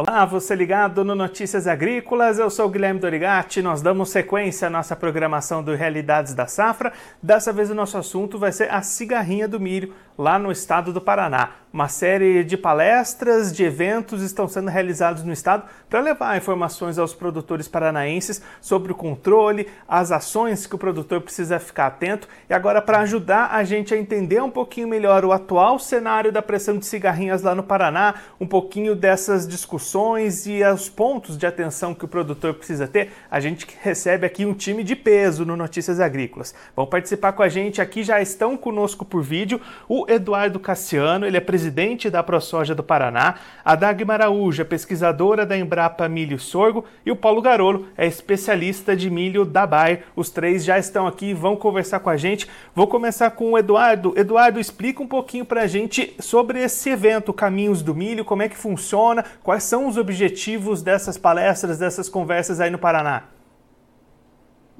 [0.00, 4.94] Olá, você ligado no Notícias Agrícolas, eu sou Guilherme Dorigatti, nós damos sequência à nossa
[4.94, 6.92] programação do Realidades da Safra.
[7.20, 11.00] Dessa vez o nosso assunto vai ser a cigarrinha do milho, lá no estado do
[11.00, 11.50] Paraná.
[11.70, 17.14] Uma série de palestras, de eventos estão sendo realizados no estado para levar informações aos
[17.14, 22.80] produtores paranaenses sobre o controle, as ações que o produtor precisa ficar atento e agora
[22.80, 26.86] para ajudar a gente a entender um pouquinho melhor o atual cenário da pressão de
[26.86, 32.08] cigarrinhas lá no Paraná, um pouquinho dessas discussões e os pontos de atenção que o
[32.08, 36.54] produtor precisa ter, a gente recebe aqui um time de peso no Notícias Agrícolas.
[36.74, 41.36] Vão participar com a gente aqui, já estão conosco por vídeo, o Eduardo Cassiano, ele
[41.36, 46.84] é presidente da ProSoja do Paraná, a Dagmar Araújo, é pesquisadora da Embrapa Milho Sorgo,
[47.04, 50.04] e o Paulo Garolo, é especialista de milho da Bayer.
[50.16, 52.48] Os três já estão aqui e vão conversar com a gente.
[52.74, 54.14] Vou começar com o Eduardo.
[54.16, 58.48] Eduardo, explica um pouquinho para a gente sobre esse evento Caminhos do Milho, como é
[58.48, 63.24] que funciona, quais são os objetivos dessas palestras, dessas conversas aí no Paraná.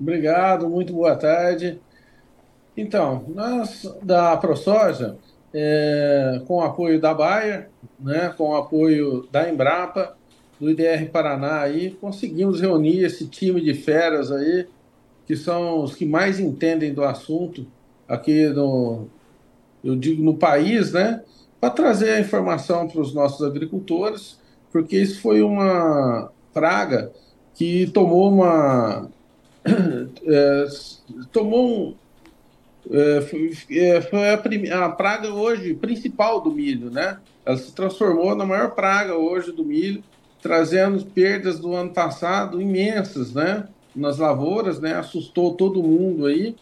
[0.01, 1.81] Obrigado, muito boa tarde.
[2.77, 5.17] Então, nós da ProSoja,
[5.53, 10.17] é, com o apoio da Bayer, né, com o apoio da Embrapa,
[10.61, 14.67] do IDR Paraná, aí, conseguimos reunir esse time de feras aí,
[15.27, 17.67] que são os que mais entendem do assunto
[18.09, 19.07] aqui no,
[19.85, 21.23] eu digo, no país, né,
[21.61, 24.39] para trazer a informação para os nossos agricultores,
[24.73, 27.13] porque isso foi uma praga
[27.55, 29.09] que tomou uma
[30.27, 30.67] é,
[31.33, 31.95] tomou um,
[32.91, 37.19] é, foi, é, foi a, a, praga hoje principal do milho, né?
[37.45, 40.03] Ela se transformou na maior praga hoje do milho,
[40.41, 43.69] trazendo perdas do ano passado imensas, né?
[43.95, 44.95] Nas lavouras, né?
[44.95, 46.57] Assustou todo mundo aí.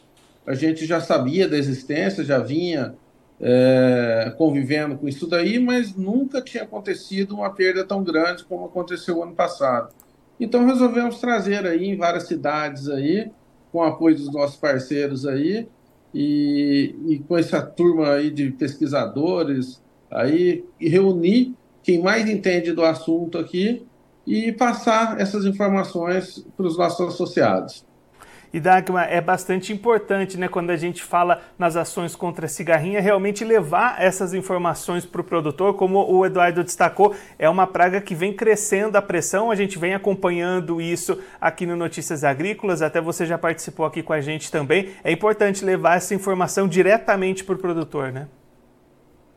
[0.46, 2.94] A gente já sabia da existência, já vinha
[3.40, 9.22] é, convivendo com isso daí, mas nunca tinha acontecido uma perda tão grande como aconteceu
[9.22, 9.94] ano passado.
[10.40, 13.30] Então resolvemos trazer aí em várias cidades aí,
[13.70, 15.68] com apoio dos nossos parceiros aí,
[16.18, 22.82] e, e com essa turma aí de pesquisadores aí e reunir quem mais entende do
[22.82, 23.84] assunto aqui
[24.26, 27.84] e passar essas informações para os nossos associados.
[28.52, 33.00] E Dagmar, é bastante importante, né, quando a gente fala nas ações contra a cigarrinha,
[33.00, 38.14] realmente levar essas informações para o produtor, como o Eduardo destacou, é uma praga que
[38.14, 43.26] vem crescendo a pressão, a gente vem acompanhando isso aqui no Notícias Agrícolas, até você
[43.26, 44.90] já participou aqui com a gente também.
[45.02, 48.28] É importante levar essa informação diretamente para o produtor, né?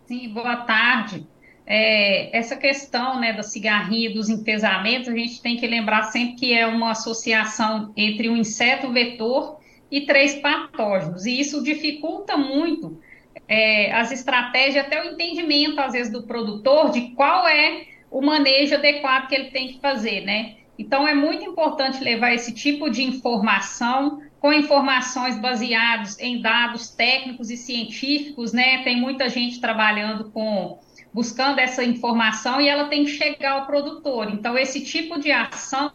[0.07, 1.27] Sim, boa tarde
[1.71, 6.51] é, essa questão né, da cigarrinha dos enfesamentos, a gente tem que lembrar sempre que
[6.51, 9.59] é uma associação entre um inseto vetor
[9.91, 12.99] e três patógenos, e isso dificulta muito
[13.47, 18.73] é, as estratégias, até o entendimento, às vezes, do produtor de qual é o manejo
[18.73, 20.55] adequado que ele tem que fazer, né?
[20.77, 27.51] Então, é muito importante levar esse tipo de informação com informações baseadas em dados técnicos
[27.51, 28.83] e científicos, né?
[28.83, 30.79] Tem muita gente trabalhando com
[31.13, 34.29] buscando essa informação e ela tem que chegar ao produtor.
[34.31, 35.91] Então, esse tipo de ação,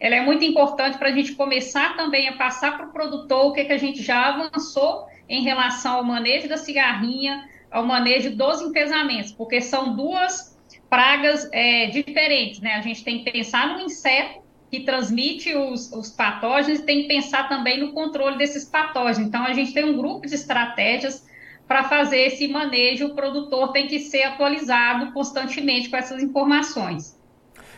[0.00, 3.52] ela é muito importante para a gente começar também a passar para o produtor o
[3.52, 8.60] que, que a gente já avançou em relação ao manejo da cigarrinha, ao manejo dos
[8.60, 10.58] enfesamentos, porque são duas
[10.88, 12.74] pragas é, diferentes, né?
[12.74, 17.08] A gente tem que pensar no inseto que transmite os, os patógenos e tem que
[17.08, 19.28] pensar também no controle desses patógenos.
[19.28, 21.28] Então, a gente tem um grupo de estratégias
[21.70, 27.16] para fazer esse manejo, o produtor tem que ser atualizado constantemente com essas informações.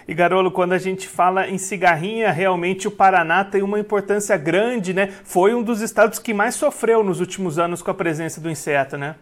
[0.09, 4.95] E Garolo, quando a gente fala em cigarrinha, realmente o Paraná tem uma importância grande,
[4.95, 5.09] né?
[5.09, 8.97] Foi um dos estados que mais sofreu nos últimos anos com a presença do inseto,
[8.97, 9.15] né?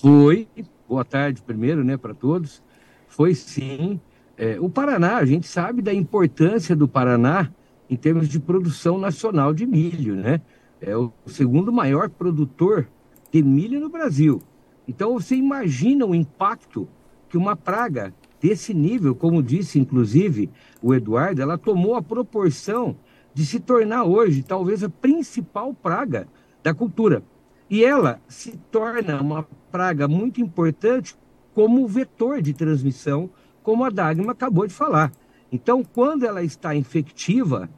[0.00, 0.46] Foi.
[0.88, 2.62] Boa tarde, primeiro, né, para todos.
[3.08, 4.00] Foi sim.
[4.38, 7.50] É, o Paraná, a gente sabe da importância do Paraná
[7.90, 10.40] em termos de produção nacional de milho, né?
[10.82, 12.88] É o segundo maior produtor
[13.30, 14.42] de milho no Brasil.
[14.86, 16.88] Então você imagina o impacto
[17.28, 20.50] que uma praga desse nível, como disse inclusive
[20.82, 22.96] o Eduardo, ela tomou a proporção
[23.32, 26.26] de se tornar hoje talvez a principal praga
[26.62, 27.22] da cultura.
[27.70, 31.16] E ela se torna uma praga muito importante
[31.54, 33.30] como vetor de transmissão,
[33.62, 35.12] como a Dagma acabou de falar.
[35.50, 37.70] Então, quando ela está infectiva,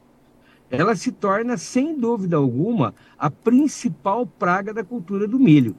[0.78, 5.76] ela se torna, sem dúvida alguma, a principal praga da cultura do milho.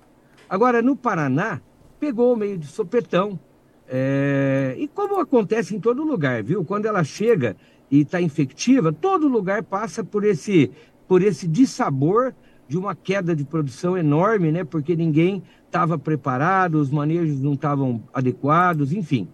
[0.49, 1.61] Agora, no Paraná,
[1.99, 3.39] pegou o meio de sopetão.
[3.87, 4.75] É...
[4.77, 6.63] E como acontece em todo lugar, viu?
[6.63, 7.55] Quando ela chega
[7.89, 10.71] e está infectiva, todo lugar passa por esse,
[11.07, 12.33] por esse dissabor
[12.67, 14.63] de uma queda de produção enorme, né?
[14.63, 19.27] Porque ninguém estava preparado, os manejos não estavam adequados, enfim.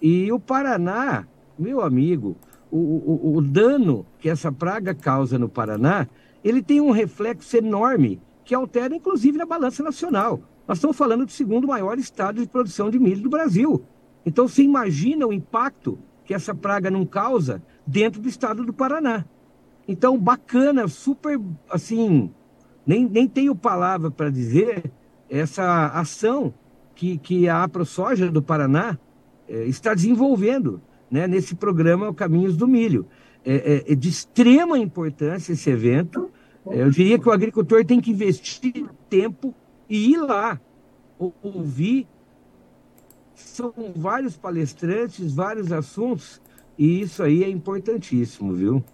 [0.00, 1.26] E o Paraná,
[1.58, 2.36] meu amigo,
[2.70, 6.06] o, o, o dano que essa praga causa no Paraná,
[6.42, 10.40] ele tem um reflexo enorme que altera, inclusive, na balança nacional.
[10.66, 13.84] Nós estamos falando do segundo maior estado de produção de milho do Brasil.
[14.24, 19.24] Então, você imagina o impacto que essa praga não causa dentro do estado do Paraná.
[19.86, 21.40] Então, bacana, super,
[21.70, 22.30] assim,
[22.84, 24.90] nem, nem tenho palavra para dizer
[25.30, 26.52] essa ação
[26.94, 28.98] que, que a AproSoja do Paraná
[29.48, 30.80] é, está desenvolvendo
[31.10, 33.06] né, nesse programa Caminhos do Milho.
[33.44, 36.30] É, é, é de extrema importância esse evento.
[36.68, 39.54] É, eu diria que o agricultor tem que investir tempo
[39.88, 40.60] e ir lá
[41.42, 42.06] ouvir.
[43.34, 46.40] São vários palestrantes, vários assuntos,
[46.78, 48.84] e isso aí é importantíssimo, viu?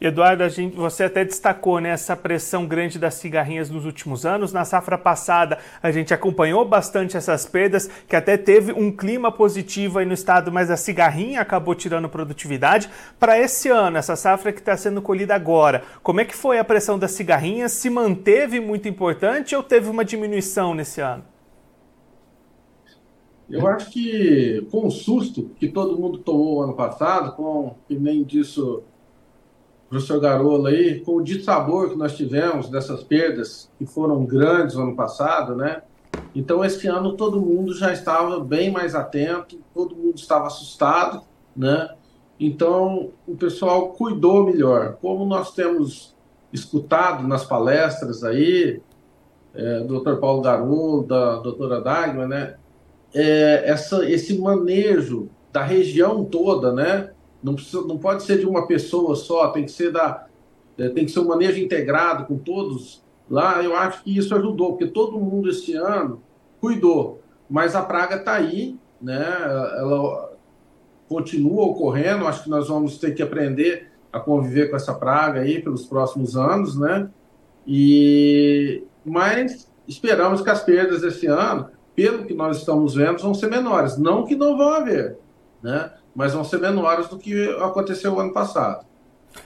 [0.00, 4.50] Eduardo, gente, você até destacou né, essa pressão grande das cigarrinhas nos últimos anos.
[4.50, 9.98] Na safra passada, a gente acompanhou bastante essas perdas, que até teve um clima positivo
[9.98, 12.88] aí no estado, mas a cigarrinha acabou tirando produtividade.
[13.18, 16.64] Para esse ano, essa safra que está sendo colhida agora, como é que foi a
[16.64, 17.72] pressão das cigarrinhas?
[17.72, 21.24] Se manteve muito importante ou teve uma diminuição nesse ano?
[23.50, 28.22] Eu acho que com o susto que todo mundo tomou ano passado, com que nem
[28.22, 28.84] disso
[29.90, 34.84] professor Garola aí, com o dissabor que nós tivemos dessas perdas, que foram grandes no
[34.84, 35.82] ano passado, né?
[36.32, 41.22] Então, esse ano todo mundo já estava bem mais atento, todo mundo estava assustado,
[41.56, 41.90] né?
[42.38, 44.96] Então, o pessoal cuidou melhor.
[45.02, 46.14] Como nós temos
[46.52, 48.80] escutado nas palestras aí,
[49.52, 50.14] é, Dr.
[50.20, 52.54] Paulo Garola, da doutora Dagmar, né?
[53.12, 57.10] É, essa, esse manejo da região toda, né?
[57.42, 60.26] Não, precisa, não pode ser de uma pessoa só, tem que ser da
[60.80, 63.62] é, tem que ser um manejo integrado com todos lá.
[63.62, 66.22] Eu acho que isso ajudou, porque todo mundo esse ano
[66.58, 69.26] cuidou, mas a praga está aí, né?
[69.76, 70.32] Ela
[71.08, 72.26] continua ocorrendo.
[72.26, 76.36] Acho que nós vamos ter que aprender a conviver com essa praga aí pelos próximos
[76.36, 77.10] anos, né?
[77.66, 83.48] E mas esperamos que as perdas desse ano, pelo que nós estamos vendo, vão ser
[83.50, 83.98] menores.
[83.98, 85.18] Não que não vão haver,
[85.62, 85.92] né?
[86.14, 88.90] Mas vão ser menores do que aconteceu o ano passado.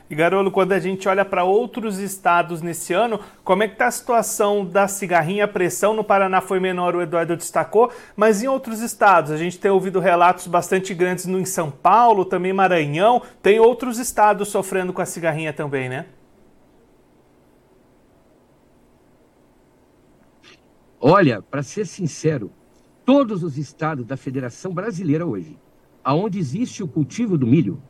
[0.08, 3.86] E Garolo, quando a gente olha para outros estados nesse ano, como é que está
[3.86, 5.44] a situação da cigarrinha?
[5.44, 9.58] A pressão no Paraná foi menor, o Eduardo destacou, mas em outros estados, a gente
[9.58, 14.92] tem ouvido relatos bastante grandes no, em São Paulo, também Maranhão, tem outros estados sofrendo
[14.92, 16.06] com a cigarrinha também, né?
[21.00, 22.50] Olha, para ser sincero,
[23.04, 25.58] todos os estados da Federação Brasileira hoje
[26.04, 27.82] aonde existe o cultivo do milho,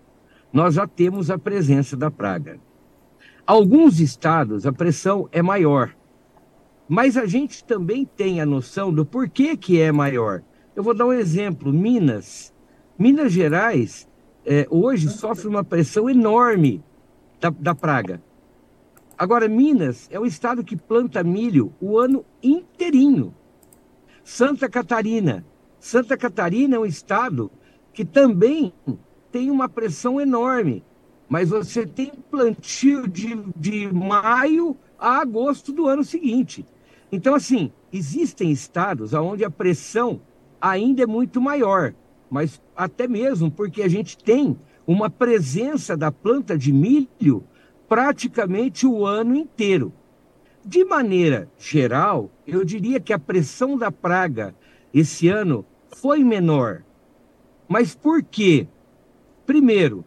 [0.52, 2.60] nós já temos a presença da praga.
[3.44, 5.94] Alguns estados a pressão é maior,
[6.88, 10.42] mas a gente também tem a noção do porquê que é maior.
[10.76, 12.54] Eu vou dar um exemplo: Minas.
[12.96, 14.08] Minas Gerais
[14.46, 16.82] é, hoje sofre uma pressão enorme
[17.40, 18.22] da, da praga.
[19.16, 23.34] Agora, Minas é o estado que planta milho o ano inteirinho.
[24.22, 25.44] Santa Catarina.
[25.78, 27.50] Santa Catarina é um estado
[27.94, 28.72] que também
[29.32, 30.84] tem uma pressão enorme.
[31.28, 36.66] Mas você tem plantio de, de maio a agosto do ano seguinte.
[37.10, 40.20] Então, assim, existem estados onde a pressão
[40.60, 41.94] ainda é muito maior,
[42.28, 47.44] mas até mesmo porque a gente tem uma presença da planta de milho
[47.88, 49.92] praticamente o ano inteiro.
[50.64, 54.54] De maneira geral, eu diria que a pressão da praga
[54.92, 55.64] esse ano
[55.96, 56.82] foi menor,
[57.68, 58.66] mas por quê?
[59.46, 60.04] Primeiro,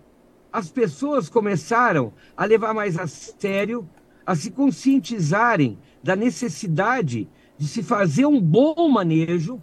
[0.52, 3.88] as pessoas começaram a levar mais a sério,
[4.26, 9.62] a se conscientizarem da necessidade de se fazer um bom manejo,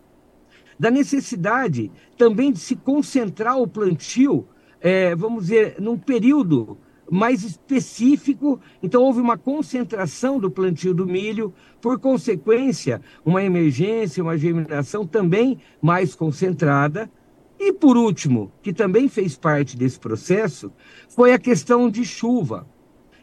[0.78, 4.46] da necessidade também de se concentrar o plantio,
[4.80, 6.76] é, vamos dizer, num período
[7.10, 8.60] mais específico.
[8.82, 15.58] Então, houve uma concentração do plantio do milho, por consequência, uma emergência, uma germinação também
[15.80, 17.10] mais concentrada.
[17.58, 20.72] E por último, que também fez parte desse processo,
[21.08, 22.68] foi a questão de chuva.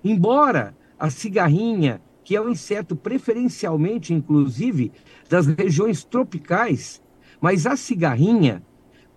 [0.04, 4.92] Embora a cigarrinha, que é um inseto preferencialmente, inclusive,
[5.30, 7.02] das regiões tropicais,
[7.40, 8.64] mas a cigarrinha,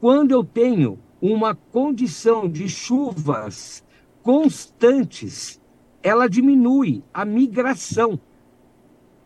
[0.01, 3.85] quando eu tenho uma condição de chuvas
[4.23, 5.61] constantes,
[6.03, 8.19] ela diminui a migração.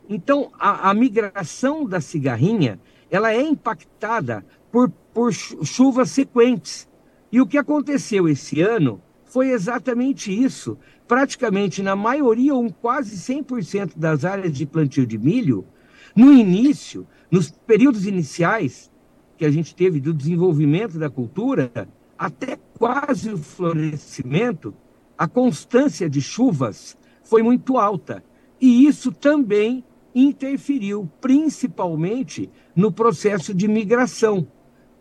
[0.08, 2.80] Então, a, a migração da cigarrinha,
[3.10, 6.88] ela é impactada por por chuvas sequentes.
[7.32, 10.78] E o que aconteceu esse ano foi exatamente isso.
[11.08, 15.66] Praticamente na maioria, ou quase 100% das áreas de plantio de milho,
[16.14, 18.92] no início, nos períodos iniciais,
[19.36, 21.72] que a gente teve do desenvolvimento da cultura
[22.16, 24.72] até quase o florescimento,
[25.18, 28.22] a constância de chuvas foi muito alta.
[28.60, 29.82] E isso também
[30.14, 34.46] interferiu principalmente no processo de migração,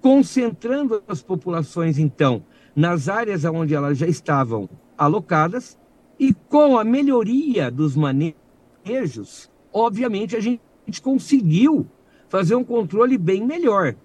[0.01, 2.44] concentrando as populações, então,
[2.75, 5.77] nas áreas onde elas já estavam alocadas,
[6.20, 10.62] e com a melhoria dos manejos, obviamente a gente
[11.01, 11.86] conseguiu
[12.30, 13.96] fazer um controle bem melhor.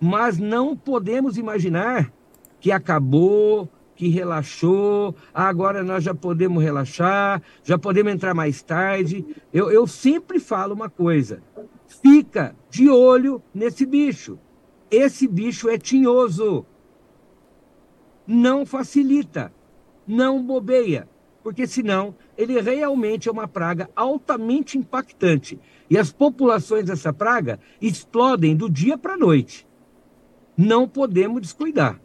[0.00, 2.12] Mas não podemos imaginar
[2.60, 9.24] que acabou, que relaxou, ah, agora nós já podemos relaxar, já podemos entrar mais tarde.
[9.52, 11.42] Eu, eu sempre falo uma coisa:
[11.86, 14.38] fica de olho nesse bicho.
[14.92, 16.66] Esse bicho é tinhoso.
[18.26, 19.50] Não facilita,
[20.06, 21.08] não bobeia,
[21.42, 25.58] porque senão ele realmente é uma praga altamente impactante.
[25.88, 29.66] E as populações dessa praga explodem do dia para a noite.
[30.54, 31.98] Não podemos descuidar.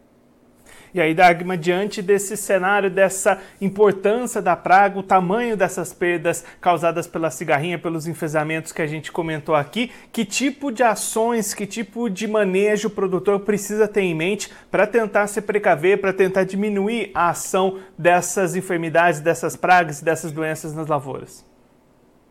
[0.98, 7.06] E aí, Dagma, diante desse cenário, dessa importância da praga, o tamanho dessas perdas causadas
[7.06, 12.10] pela cigarrinha, pelos enfesamentos que a gente comentou aqui, que tipo de ações, que tipo
[12.10, 17.12] de manejo o produtor precisa ter em mente para tentar se precaver, para tentar diminuir
[17.14, 21.46] a ação dessas enfermidades, dessas pragas dessas doenças nas lavouras?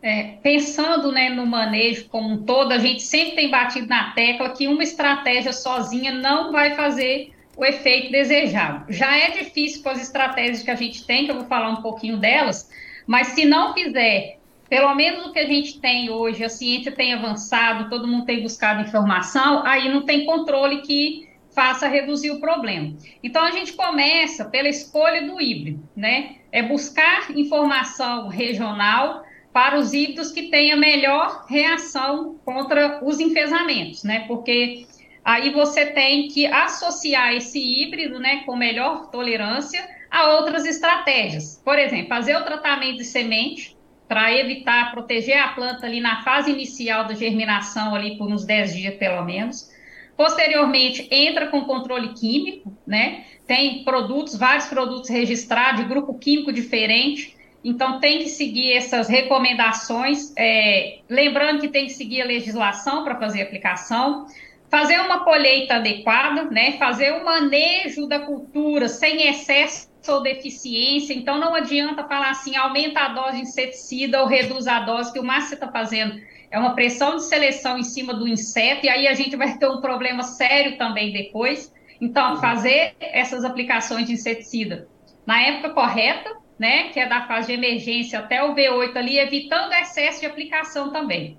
[0.01, 4.49] É, pensando né, no manejo como um todo, a gente sempre tem batido na tecla
[4.49, 8.93] que uma estratégia sozinha não vai fazer o efeito desejado.
[8.93, 11.81] Já é difícil com as estratégias que a gente tem, que eu vou falar um
[11.81, 12.69] pouquinho delas,
[13.07, 14.37] mas se não fizer,
[14.69, 18.43] pelo menos o que a gente tem hoje, a ciência tem avançado, todo mundo tem
[18.43, 22.95] buscado informação, aí não tem controle que faça reduzir o problema.
[23.23, 26.35] Então a gente começa pela escolha do híbrido, né?
[26.51, 34.25] É buscar informação regional para os híbridos que tenham melhor reação contra os enfesamentos, né?
[34.27, 34.85] Porque
[35.27, 41.61] aí você tem que associar esse híbrido, né, com melhor tolerância a outras estratégias.
[41.65, 43.75] Por exemplo, fazer o tratamento de semente
[44.07, 48.73] para evitar, proteger a planta ali na fase inicial da germinação, ali por uns 10
[48.73, 49.69] dias pelo menos.
[50.15, 53.25] Posteriormente, entra com controle químico, né?
[53.45, 60.31] Tem produtos, vários produtos registrados, de grupo químico diferente, então tem que seguir essas recomendações,
[60.37, 64.25] é, lembrando que tem que seguir a legislação para fazer a aplicação
[64.69, 66.73] fazer uma colheita adequada, né?
[66.73, 71.13] Fazer o manejo da cultura sem excesso ou deficiência.
[71.13, 75.19] Então, não adianta falar assim, aumenta a dose de inseticida ou reduz a dose, que
[75.19, 78.85] o máximo que você está fazendo é uma pressão de seleção em cima do inseto,
[78.85, 81.73] e aí a gente vai ter um problema sério também depois.
[81.99, 84.87] Então, fazer essas aplicações de inseticida
[85.25, 86.89] na época correta, né?
[86.89, 91.37] Que é da fase de emergência até o V8 ali, evitando excesso de aplicação também.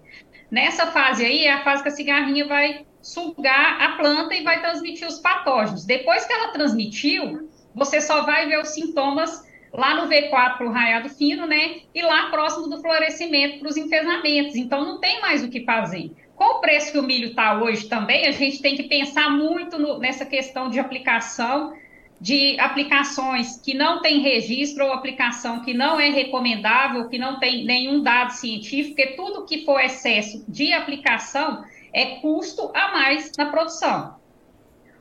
[0.50, 4.60] Nessa fase aí é a fase que a cigarrinha vai sugar a planta e vai
[4.60, 5.84] transmitir os patógenos.
[5.84, 10.72] Depois que ela transmitiu, você só vai ver os sintomas lá no V4 para o
[10.72, 11.80] raiado fino, né?
[11.94, 14.56] E lá próximo do florescimento para os enfesamentos.
[14.56, 16.10] Então não tem mais o que fazer.
[16.34, 19.78] Com o preço que o milho está hoje também, a gente tem que pensar muito
[19.78, 21.74] no, nessa questão de aplicação
[22.20, 27.64] de aplicações que não tem registro ou aplicação que não é recomendável, que não tem
[27.64, 33.46] nenhum dado científico, porque tudo que for excesso de aplicação é custo a mais na
[33.46, 34.16] produção.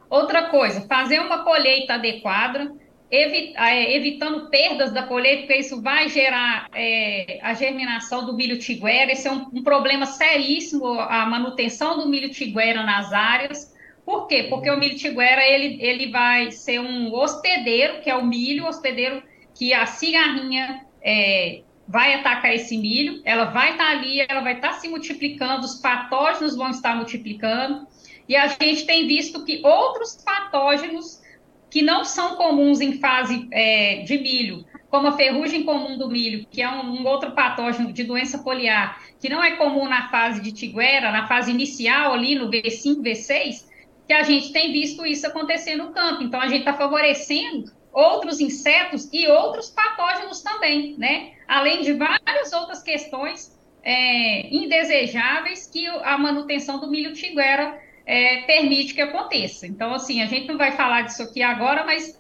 [0.10, 2.72] Outra coisa, fazer uma colheita adequada,
[3.10, 9.12] é, evitando perdas da colheita, porque isso vai gerar é, a germinação do milho tiguera.
[9.12, 13.76] Esse é um, um, problema seríssimo, a manutenção do milho tiguera nas áreas.
[14.08, 14.44] Por quê?
[14.44, 19.22] Porque o milho tiguera ele, ele vai ser um hospedeiro, que é o milho, hospedeiro
[19.54, 24.54] que a cigarrinha é, vai atacar esse milho, ela vai estar tá ali, ela vai
[24.54, 27.86] estar tá se multiplicando, os patógenos vão estar multiplicando,
[28.30, 31.22] e a gente tem visto que outros patógenos
[31.70, 36.48] que não são comuns em fase é, de milho, como a ferrugem comum do milho,
[36.50, 40.42] que é um, um, outro patógeno de doença foliar, que não é comum na fase
[40.42, 43.67] de tiguera, na fase inicial ali no V5, V6,
[44.08, 46.24] que a gente tem visto isso acontecer no campo.
[46.24, 51.34] Então, a gente está favorecendo outros insetos e outros patógenos também, né?
[51.48, 58.94] Além de várias outras questões é, indesejáveis que a manutenção do milho tiguera é, permite
[58.94, 59.68] que aconteça.
[59.68, 62.18] Então, assim, a gente não vai falar disso aqui agora, mas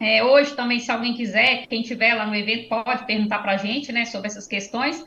[0.00, 3.56] é, hoje também, se alguém quiser, quem estiver lá no evento pode perguntar para a
[3.58, 5.04] gente, né, sobre essas questões.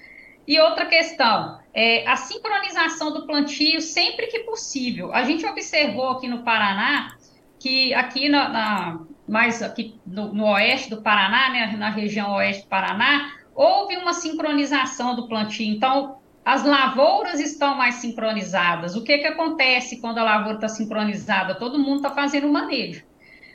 [0.47, 5.13] E outra questão, é a sincronização do plantio sempre que possível.
[5.13, 7.15] A gente observou aqui no Paraná
[7.59, 12.63] que aqui na, na mais aqui no, no, oeste do Paraná, né, na região oeste
[12.63, 15.65] do Paraná, houve uma sincronização do plantio.
[15.65, 18.95] Então, as lavouras estão mais sincronizadas.
[18.95, 21.55] O que, que acontece quando a lavoura está sincronizada?
[21.55, 23.05] Todo mundo está fazendo o manejo.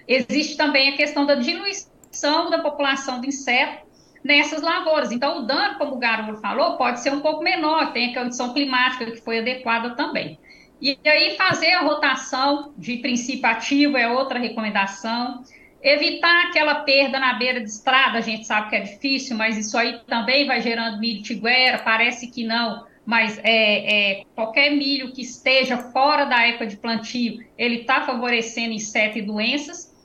[0.07, 3.88] Existe também a questão da diluição da população de inseto
[4.23, 5.13] nessas lavouras.
[5.13, 8.53] Então, o dano, como o Garoto falou, pode ser um pouco menor, tem a condição
[8.53, 10.39] climática que foi adequada também.
[10.81, 15.43] E aí, fazer a rotação de princípio ativo é outra recomendação.
[15.83, 19.77] Evitar aquela perda na beira de estrada, a gente sabe que é difícil, mas isso
[19.77, 25.23] aí também vai gerando milho tiguera, parece que não, mas é, é, qualquer milho que
[25.23, 29.97] esteja fora da época de plantio, ele está favorecendo insetos e doenças.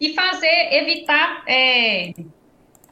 [0.00, 2.12] E fazer, evitar é,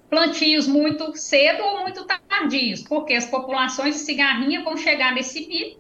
[0.09, 5.77] plantios muito cedo ou muito tardios, porque as populações de cigarrinha vão chegar nesse milho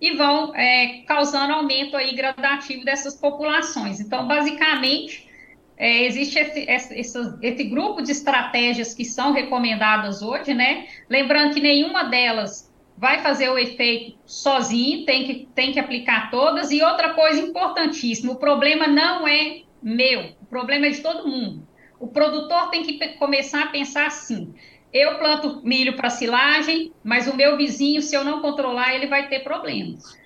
[0.00, 4.00] e vão é, causando aumento aí gradativo dessas populações.
[4.00, 5.28] Então, basicamente,
[5.76, 10.86] é, existe esse, esse, esse, grupo de estratégias que são recomendadas hoje, né?
[11.08, 16.70] Lembrando que nenhuma delas vai fazer o efeito sozinho, tem que, tem que aplicar todas.
[16.70, 21.66] E outra coisa importantíssima: o problema não é meu, o problema é de todo mundo.
[22.00, 24.52] O produtor tem que começar a pensar assim:
[24.92, 29.28] eu planto milho para silagem, mas o meu vizinho, se eu não controlar, ele vai
[29.28, 30.18] ter problemas.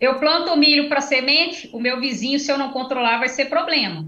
[0.00, 4.04] Eu planto milho para semente, o meu vizinho, se eu não controlar, vai ser problema.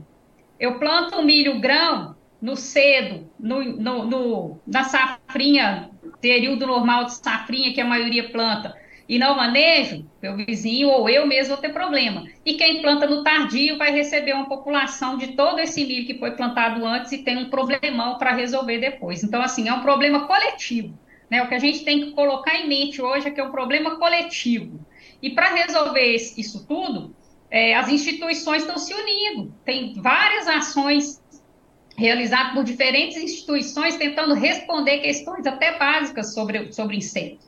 [0.59, 5.91] Eu planto milho grão no cedo, no, no, no, na safrinha,
[6.21, 8.75] período normal de safrinha que a maioria planta,
[9.09, 12.27] e não manejo, meu vizinho ou eu mesmo vou ter problema.
[12.45, 16.31] E quem planta no tardio vai receber uma população de todo esse milho que foi
[16.31, 19.23] plantado antes e tem um problemão para resolver depois.
[19.23, 20.99] Então, assim, é um problema coletivo.
[21.31, 21.43] Né?
[21.43, 23.97] O que a gente tem que colocar em mente hoje é que é um problema
[23.97, 24.81] coletivo.
[25.23, 27.15] E para resolver isso tudo,
[27.51, 29.55] é, as instituições estão se unindo.
[29.65, 31.23] Tem várias ações
[31.97, 37.39] realizadas por diferentes instituições tentando responder questões até básicas sobre, sobre incêndio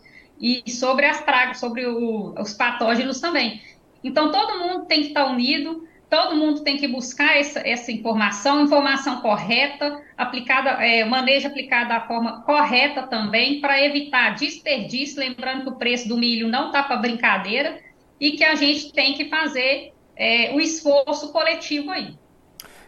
[0.41, 3.61] e sobre as pragas, sobre o, os patógenos também.
[4.03, 8.63] Então, todo mundo tem que estar unido, todo mundo tem que buscar essa, essa informação,
[8.63, 15.71] informação correta, aplicada, é, manejo aplicado da forma correta também, para evitar desperdício, lembrando que
[15.71, 17.81] o preço do milho não está para brincadeira,
[18.21, 22.15] e que a gente tem que fazer é, o esforço coletivo aí.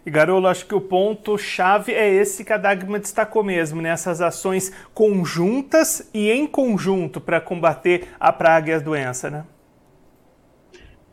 [0.09, 3.92] E Garolo, acho que o ponto-chave é esse que a Dagma destacou mesmo, né?
[3.92, 9.44] Ações conjuntas e em conjunto para combater a praga e a doença, né?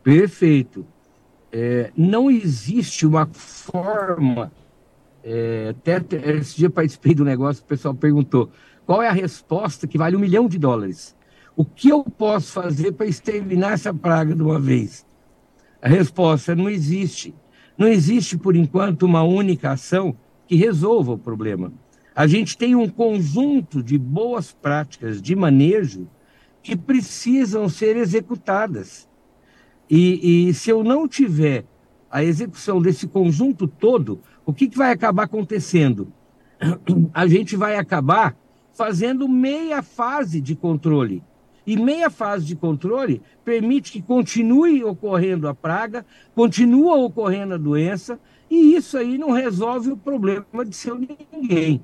[0.01, 0.88] Perfeito.
[1.51, 4.49] É, não existe uma forma.
[5.21, 6.01] É, até,
[6.38, 8.49] esse dia participei do negócio, o pessoal perguntou
[8.86, 11.13] qual é a resposta que vale um milhão de dólares.
[11.53, 15.05] O que eu posso fazer para exterminar essa praga de uma vez?
[15.81, 17.36] A resposta não existe.
[17.77, 20.15] Não existe, por enquanto, uma única ação
[20.47, 21.73] que resolva o problema.
[22.15, 26.07] A gente tem um conjunto de boas práticas de manejo
[26.63, 29.09] que precisam ser executadas.
[29.89, 31.65] E, e se eu não tiver
[32.09, 36.11] a execução desse conjunto todo, o que, que vai acabar acontecendo?
[37.13, 38.35] A gente vai acabar
[38.73, 41.21] fazendo meia fase de controle.
[41.65, 48.19] E meia fase de controle permite que continue ocorrendo a praga, continua ocorrendo a doença,
[48.49, 51.84] e isso aí não resolve o problema de seu ninguém.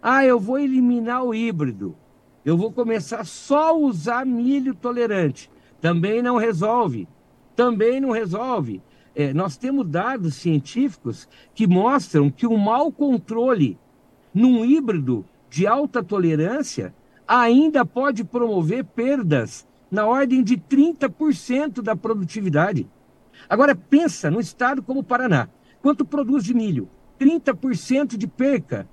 [0.00, 1.96] Ah, eu vou eliminar o híbrido.
[2.44, 5.50] Eu vou começar só a usar milho tolerante.
[5.80, 7.08] Também não resolve.
[7.56, 8.80] Também não resolve.
[9.14, 13.76] É, nós temos dados científicos que mostram que o mau controle
[14.32, 16.94] num híbrido de alta tolerância
[17.28, 22.88] ainda pode promover perdas na ordem de 30% da produtividade.
[23.48, 25.48] Agora pensa no estado como o Paraná.
[25.82, 26.88] Quanto produz de milho?
[27.20, 28.88] 30% de perca.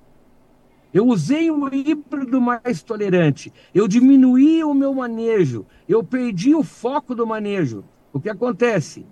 [0.92, 7.14] Eu usei um híbrido mais tolerante, eu diminuí o meu manejo, eu perdi o foco
[7.14, 7.84] do manejo.
[8.12, 9.04] O que acontece?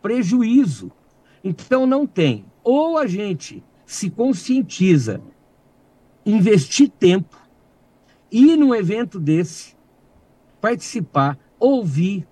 [0.00, 0.90] Prejuízo.
[1.42, 2.46] Então não tem.
[2.64, 5.20] Ou a gente se conscientiza,
[6.24, 7.36] investir tempo,
[8.30, 9.76] ir num evento desse,
[10.60, 12.26] participar, ouvir,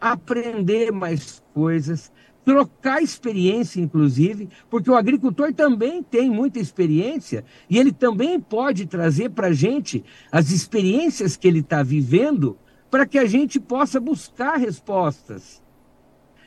[0.00, 2.12] aprender mais coisas,
[2.44, 9.30] trocar experiência, inclusive, porque o agricultor também tem muita experiência e ele também pode trazer
[9.30, 12.56] para a gente as experiências que ele está vivendo
[12.90, 15.62] para que a gente possa buscar respostas.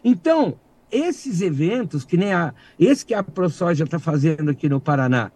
[0.04, 0.60] Então,
[0.91, 5.32] esses eventos, que nem a, esse que a ProSoja está fazendo aqui no Paraná,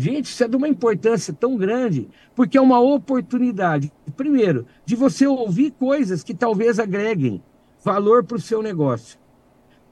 [0.00, 5.26] Gente, isso é de uma importância tão grande, porque é uma oportunidade, primeiro, de você
[5.26, 7.42] ouvir coisas que talvez agreguem
[7.82, 9.18] valor para o seu negócio,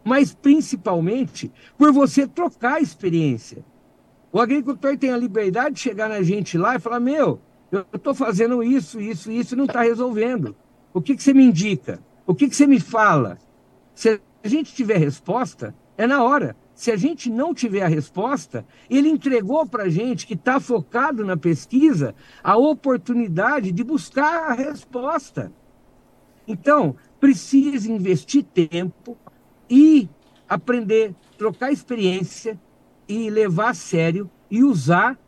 [0.05, 3.65] mas principalmente por você trocar experiência.
[4.31, 7.41] O agricultor tem a liberdade de chegar na gente lá e falar: Meu,
[7.73, 10.55] eu estou fazendo isso, isso, isso e não está resolvendo.
[10.95, 11.99] O que, que você me indica?
[12.25, 13.39] O que, que você me fala?
[13.93, 16.55] Se a gente tiver resposta, é na hora.
[16.77, 21.25] Se a gente não tiver a resposta, ele entregou para a gente que está focado
[21.25, 25.51] na pesquisa a oportunidade de buscar a resposta.
[26.47, 29.17] Então, precisa investir tempo
[29.71, 30.07] e
[30.47, 32.61] aprender, trocar experiência
[33.09, 35.19] e levar a sério e usar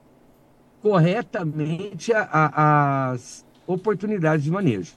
[0.83, 4.93] corretamente a, a, as oportunidades de manejo.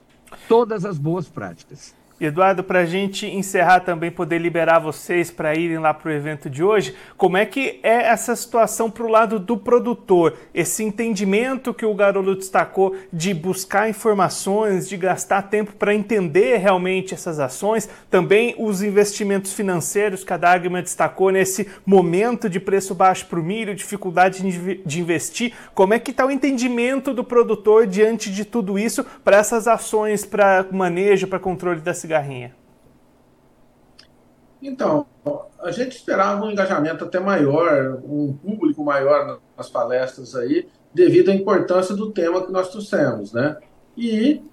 [0.49, 1.95] Todas as boas práticas.
[2.25, 6.51] Eduardo, para a gente encerrar também, poder liberar vocês para irem lá para o evento
[6.51, 10.37] de hoje, como é que é essa situação para o lado do produtor?
[10.53, 17.15] Esse entendimento que o Garolo destacou de buscar informações, de gastar tempo para entender realmente
[17.15, 23.25] essas ações, também os investimentos financeiros que a Dagma destacou nesse momento de preço baixo
[23.25, 24.43] para o milho, dificuldade
[24.85, 29.37] de investir, como é que está o entendimento do produtor diante de tudo isso para
[29.37, 32.10] essas ações para manejo, para controle da cigarra?
[32.11, 32.53] Cigarrinha?
[34.61, 35.07] Então,
[35.59, 41.33] a gente esperava um engajamento até maior, um público maior nas palestras aí, devido à
[41.33, 43.57] importância do tema que nós trouxemos, né?
[43.97, 44.43] E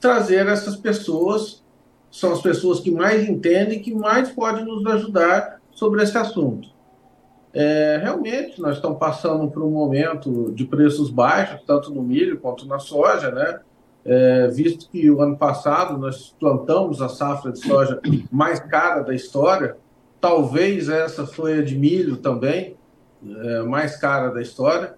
[0.00, 1.62] trazer essas pessoas,
[2.10, 6.68] são as pessoas que mais entendem, que mais podem nos ajudar sobre esse assunto.
[7.52, 12.66] É, realmente, nós estamos passando por um momento de preços baixos, tanto no milho quanto
[12.66, 13.60] na soja, né?
[14.08, 18.00] É, visto que o ano passado nós plantamos a safra de soja
[18.32, 19.76] mais cara da história,
[20.18, 22.74] talvez essa foi a de milho também,
[23.22, 24.94] é, mais cara da história,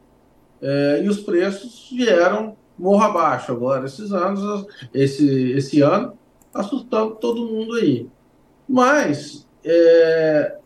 [0.62, 6.16] é, e os preços vieram morro abaixo agora, esses anos, esse, esse ano,
[6.54, 8.08] assustando todo mundo aí.
[8.68, 10.56] Mas, é,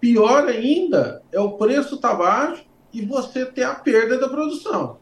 [0.00, 4.99] pior ainda é o preço estar tá baixo e você ter a perda da produção.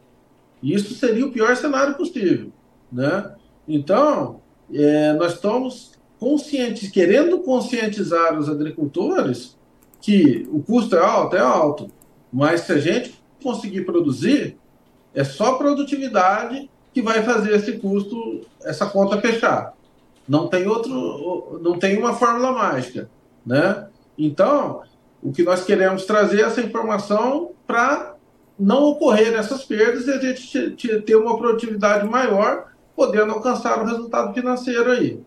[0.62, 2.51] Isso seria o pior cenário possível.
[2.90, 3.33] Né?
[3.66, 4.40] Então,
[4.73, 9.57] é, nós estamos conscientes, querendo conscientizar os agricultores
[10.01, 11.90] que o custo é alto, é alto,
[12.33, 14.57] mas se a gente conseguir produzir,
[15.14, 19.75] é só produtividade que vai fazer esse custo, essa conta fechar.
[20.29, 23.09] Não tem outro, não tem uma fórmula mágica,
[23.44, 23.87] né?
[24.16, 24.83] Então,
[25.23, 28.14] o que nós queremos trazer é essa informação para
[28.59, 34.35] não ocorrer essas perdas e a gente ter uma produtividade maior, podendo alcançar o resultado
[34.35, 35.21] financeiro aí.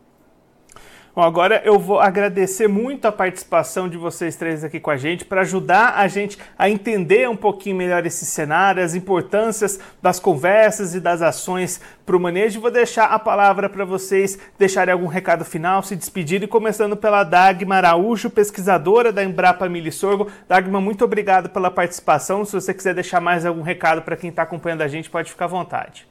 [1.13, 5.26] Bom, agora eu vou agradecer muito a participação de vocês três aqui com a gente
[5.26, 10.95] para ajudar a gente a entender um pouquinho melhor esse cenário, as importâncias das conversas
[10.95, 12.62] e das ações para o manejo.
[12.62, 17.80] Vou deixar a palavra para vocês deixarem algum recado final, se despedirem, começando pela Dagmar
[17.80, 20.32] Araújo, pesquisadora da Embrapa Milho Sorgo.
[20.47, 22.45] Dagmar, muito obrigado pela participação.
[22.45, 25.43] Se você quiser deixar mais algum recado para quem está acompanhando a gente, pode ficar
[25.43, 26.11] à vontade.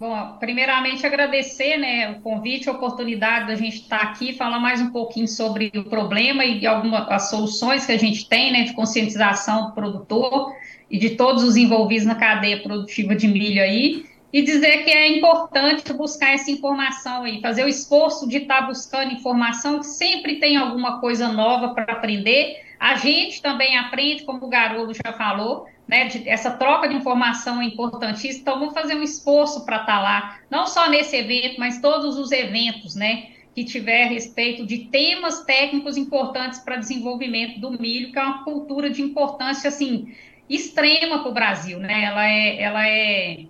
[0.00, 4.90] Bom, primeiramente agradecer né, o convite, a oportunidade da gente estar aqui, falar mais um
[4.90, 9.66] pouquinho sobre o problema e algumas as soluções que a gente tem né, de conscientização
[9.66, 10.54] do produtor
[10.90, 15.16] e de todos os envolvidos na cadeia produtiva de milho aí, e dizer que é
[15.16, 20.56] importante buscar essa informação aí, fazer o esforço de estar buscando informação, que sempre tem
[20.56, 22.64] alguma coisa nova para aprender.
[22.78, 27.60] A gente também aprende, como o Garolo já falou, né, de, essa troca de informação
[27.60, 31.58] é importantíssima, então vamos fazer um esforço para estar tá lá, não só nesse evento,
[31.58, 37.58] mas todos os eventos, né, que tiver a respeito de temas técnicos importantes para desenvolvimento
[37.58, 40.14] do milho, que é uma cultura de importância, assim,
[40.48, 43.46] extrema para o Brasil, né, ela é, ela é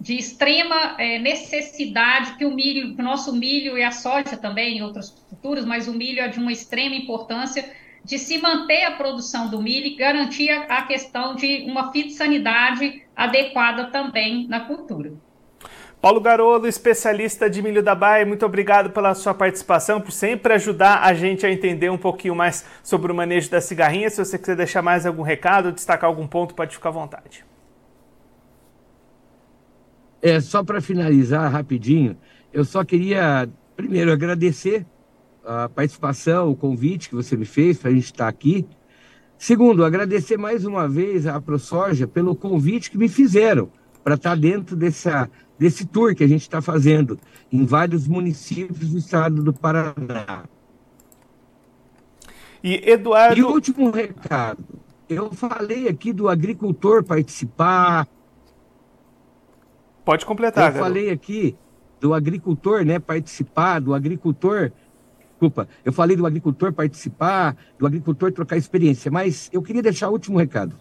[0.00, 4.78] de extrema é, necessidade que o milho, que o nosso milho e a soja também,
[4.78, 7.70] e outras culturas, mas o milho é de uma extrema importância
[8.02, 13.90] de se manter a produção do milho e garantir a questão de uma fitossanidade adequada
[13.90, 15.12] também na cultura.
[16.00, 21.02] Paulo Garolo, especialista de milho da Baia, muito obrigado pela sua participação, por sempre ajudar
[21.02, 24.08] a gente a entender um pouquinho mais sobre o manejo da cigarrinha.
[24.08, 27.44] Se você quiser deixar mais algum recado, destacar algum ponto, pode ficar à vontade.
[30.26, 32.16] É, só para finalizar rapidinho,
[32.52, 34.84] eu só queria primeiro agradecer
[35.44, 38.66] a participação, o convite que você me fez para a gente estar aqui.
[39.38, 43.70] Segundo, agradecer mais uma vez à ProSoja pelo convite que me fizeram
[44.02, 47.16] para estar dentro dessa, desse tour que a gente está fazendo
[47.52, 50.42] em vários municípios do estado do Paraná.
[52.64, 53.38] E Eduardo.
[53.38, 54.64] E último recado.
[55.08, 58.08] Eu falei aqui do agricultor participar.
[60.06, 60.72] Pode completar.
[60.72, 61.56] Eu falei aqui
[62.00, 64.70] do agricultor, né, participar, do agricultor
[65.32, 70.12] Desculpa, eu falei do agricultor participar, do agricultor trocar experiência, mas eu queria deixar o
[70.12, 70.74] último recado.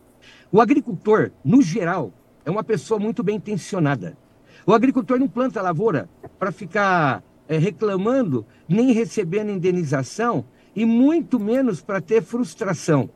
[0.49, 2.13] O agricultor, no geral,
[2.45, 4.17] é uma pessoa muito bem intencionada.
[4.65, 6.07] O agricultor não planta lavoura
[6.39, 13.09] para ficar é, reclamando, nem recebendo indenização, e muito menos para ter frustração.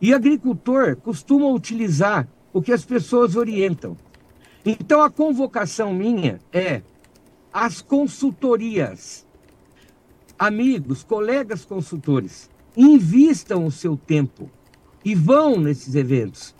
[0.00, 3.98] E agricultor costuma utilizar o que as pessoas orientam.
[4.68, 6.82] Então a convocação minha é
[7.50, 9.26] as consultorias.
[10.38, 14.50] Amigos, colegas consultores, invistam o seu tempo
[15.02, 16.54] e vão nesses eventos.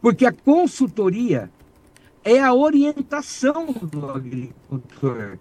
[0.00, 1.50] Porque a consultoria
[2.22, 5.36] é a orientação do agricultor.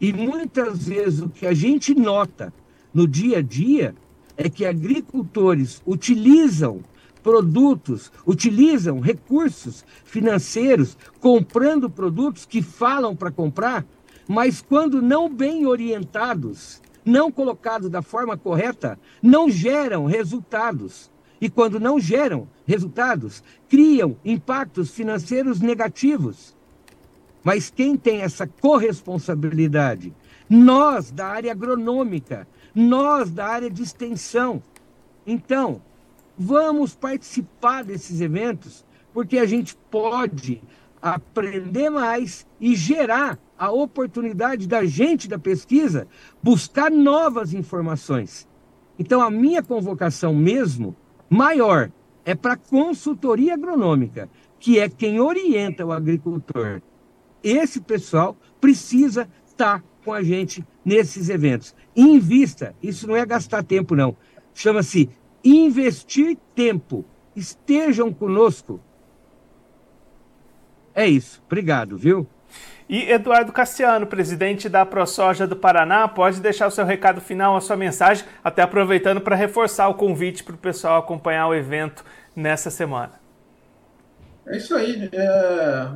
[0.00, 2.54] E muitas vezes o que a gente nota
[2.94, 3.96] no dia a dia
[4.36, 6.80] é que agricultores utilizam
[7.22, 13.84] produtos, utilizam recursos financeiros comprando produtos que falam para comprar,
[14.28, 21.10] mas quando não bem orientados, não colocados da forma correta, não geram resultados.
[21.40, 26.54] E quando não geram resultados, criam impactos financeiros negativos.
[27.42, 30.14] Mas quem tem essa corresponsabilidade?
[30.48, 34.62] Nós, da área agronômica, nós, da área de extensão.
[35.26, 35.80] Então,
[36.38, 40.62] vamos participar desses eventos, porque a gente pode
[41.00, 46.06] aprender mais e gerar a oportunidade da gente da pesquisa
[46.42, 48.46] buscar novas informações.
[48.98, 50.94] Então, a minha convocação mesmo
[51.28, 51.90] maior
[52.24, 56.82] é para consultoria agronômica, que é quem orienta o agricultor.
[57.42, 61.74] Esse pessoal precisa estar com a gente nesses eventos.
[61.96, 64.16] Invista, isso não é gastar tempo, não.
[64.52, 65.08] Chama-se
[65.44, 67.04] investir tempo.
[67.34, 68.80] Estejam conosco.
[70.94, 71.42] É isso.
[71.46, 72.26] Obrigado, viu?
[72.88, 77.60] E Eduardo Cassiano, presidente da ProSoja do Paraná, pode deixar o seu recado final, a
[77.60, 82.68] sua mensagem, até aproveitando para reforçar o convite para o pessoal acompanhar o evento nessa
[82.68, 83.12] semana.
[84.44, 85.08] É isso aí.
[85.12, 85.88] É...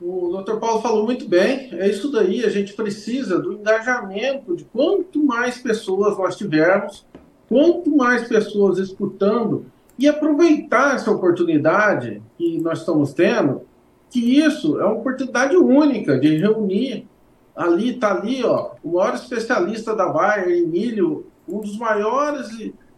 [0.00, 1.68] O doutor Paulo falou muito bem.
[1.74, 2.42] É isso daí.
[2.42, 7.06] A gente precisa do engajamento de quanto mais pessoas nós tivermos,
[7.48, 9.66] quanto mais pessoas escutando
[9.98, 13.62] e aproveitar essa oportunidade que nós estamos tendo
[14.10, 17.06] que isso é uma oportunidade única de reunir.
[17.54, 22.48] Ali está ali, ó, o maior especialista da Bayer em milho, um dos maiores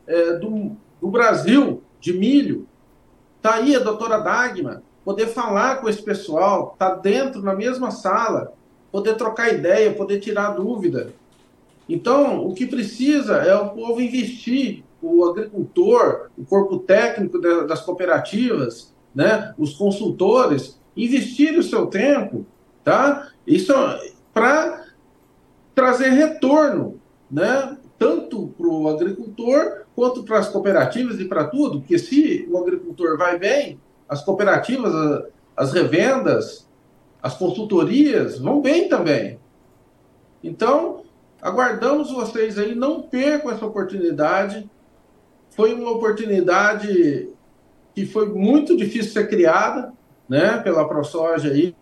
[0.07, 2.67] é, do, do Brasil de milho.
[3.37, 8.53] Está aí a doutora Dagma, poder falar com esse pessoal, tá dentro na mesma sala,
[8.91, 11.13] poder trocar ideia, poder tirar dúvida.
[11.89, 18.95] Então, o que precisa é o povo investir, o agricultor, o corpo técnico das cooperativas,
[19.15, 22.45] né, os consultores, investir o seu tempo,
[22.85, 23.31] tá?
[23.47, 23.73] Isso
[24.35, 24.87] para
[25.75, 27.77] trazer retorno, né?
[27.99, 33.17] Tanto para o agricultor quanto para as cooperativas e para tudo, porque se o agricultor
[33.17, 34.93] vai bem, as cooperativas,
[35.57, 36.69] as revendas,
[37.23, 39.39] as consultorias vão bem também.
[40.43, 41.03] Então,
[41.41, 44.69] aguardamos vocês aí, não percam essa oportunidade.
[45.51, 47.31] Foi uma oportunidade
[47.95, 49.93] que foi muito difícil ser criada,
[50.29, 51.75] né, pela ProSoja aí.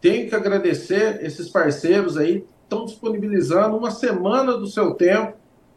[0.00, 5.36] Tenho que agradecer esses parceiros aí, estão disponibilizando uma semana do seu tempo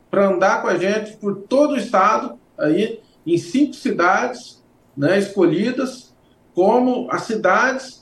[0.10, 4.62] para andar com a gente por todo o estado, aí em cinco cidades
[4.96, 6.14] né, escolhidas
[6.54, 8.01] como as cidades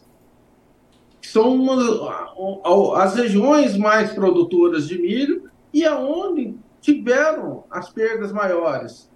[1.22, 9.10] que são uma, as regiões mais produtoras de milho e aonde tiveram as perdas maiores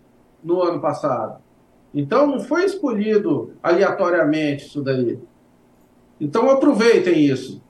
[0.43, 1.41] no ano passado.
[1.93, 5.19] Então, não foi escolhido aleatoriamente isso daí.
[6.19, 7.61] Então, aproveitem isso.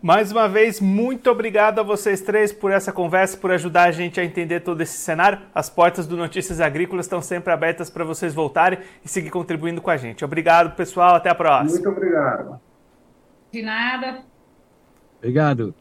[0.00, 4.20] Mais uma vez, muito obrigado a vocês três por essa conversa, por ajudar a gente
[4.20, 5.40] a entender todo esse cenário.
[5.52, 9.90] As portas do Notícias Agrícolas estão sempre abertas para vocês voltarem e seguir contribuindo com
[9.90, 10.24] a gente.
[10.24, 11.16] Obrigado, pessoal.
[11.16, 11.72] Até a próxima.
[11.72, 12.60] Muito obrigado.
[13.52, 14.26] De nada.
[15.18, 15.74] Obrigado.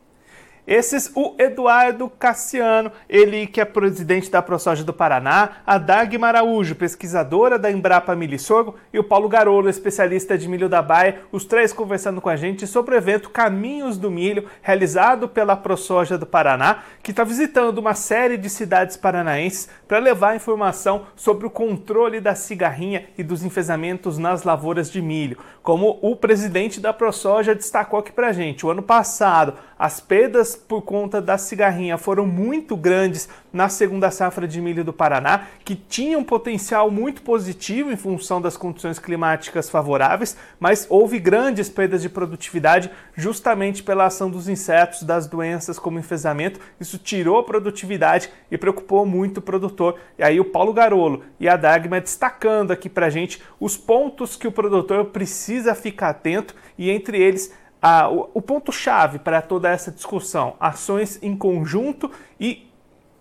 [0.67, 6.75] Esses, o Eduardo Cassiano, ele que é presidente da ProSoja do Paraná, a Dagmar Araújo,
[6.75, 11.45] pesquisadora da Embrapa Milho Sorgo, e o Paulo Garolo, especialista de milho da Baia, os
[11.45, 16.25] três conversando com a gente sobre o evento Caminhos do Milho, realizado pela ProSoja do
[16.25, 22.19] Paraná, que está visitando uma série de cidades paranaenses para levar informação sobre o controle
[22.19, 25.37] da cigarrinha e dos enfesamentos nas lavouras de milho.
[25.63, 30.56] Como o presidente da ProSoja destacou aqui para a gente, o ano passado, as perdas
[30.57, 35.75] por conta da cigarrinha foram muito grandes na segunda safra de milho do Paraná, que
[35.75, 42.01] tinha um potencial muito positivo em função das condições climáticas favoráveis, mas houve grandes perdas
[42.01, 46.59] de produtividade justamente pela ação dos insetos, das doenças como enfesamento.
[46.79, 49.99] Isso tirou a produtividade e preocupou muito o produtor.
[50.17, 54.47] E aí o Paulo Garolo e a Dagma destacando aqui para gente os pontos que
[54.47, 59.91] o produtor precisa ficar atento e entre eles a, o, o ponto-chave para toda essa
[59.91, 62.67] discussão: ações em conjunto e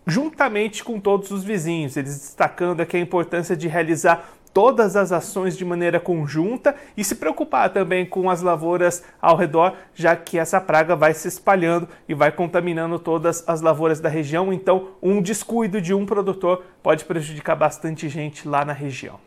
[0.07, 1.97] juntamente com todos os vizinhos.
[1.97, 7.16] Eles destacando aqui a importância de realizar todas as ações de maneira conjunta e se
[7.16, 12.14] preocupar também com as lavouras ao redor, já que essa praga vai se espalhando e
[12.14, 14.51] vai contaminando todas as lavouras da região.
[14.51, 19.21] Então, um descuido de um produtor pode prejudicar bastante gente lá na região.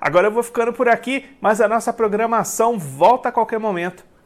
[0.00, 4.04] Agora eu vou ficando por aqui, mas a nossa programação volta a qualquer momento.